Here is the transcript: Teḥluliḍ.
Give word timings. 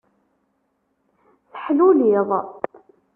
Teḥluliḍ. 1.51 2.29